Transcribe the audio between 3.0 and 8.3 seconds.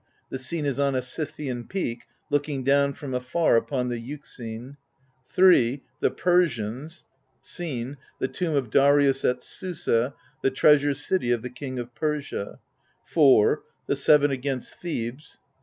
afar upon the Euxine. III. The Persians. Scene— The